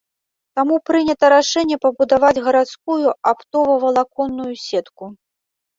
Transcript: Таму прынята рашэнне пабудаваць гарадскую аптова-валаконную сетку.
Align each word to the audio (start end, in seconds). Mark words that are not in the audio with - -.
Таму 0.59 0.75
прынята 0.89 1.25
рашэнне 1.33 1.77
пабудаваць 1.85 2.41
гарадскую 2.49 3.05
аптова-валаконную 3.35 4.53
сетку. 4.69 5.17